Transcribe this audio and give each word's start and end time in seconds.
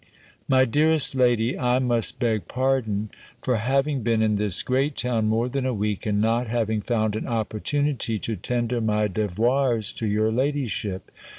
_My 0.47 0.65
Dearest 0.65 1.13
Lady, 1.13 1.59
I 1.59 1.77
must 1.77 2.17
beg 2.19 2.47
pardon, 2.47 3.11
for 3.43 3.57
having 3.57 4.01
been 4.01 4.23
in 4.23 4.35
this 4.35 4.63
great 4.63 4.97
town 4.97 5.27
more 5.27 5.47
than 5.47 5.63
a 5.63 5.75
week, 5.75 6.07
and 6.07 6.19
not 6.19 6.47
having 6.47 6.81
found 6.81 7.15
an 7.15 7.27
opportunity 7.27 8.17
to 8.17 8.35
tender 8.35 8.81
my 8.81 9.07
devoirs 9.07 9.93
to 9.97 10.07
your 10.07 10.31
ladyship. 10.31 11.11